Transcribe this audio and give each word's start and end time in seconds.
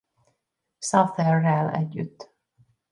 Southerrel 0.79 1.69
együtt. 1.69 2.31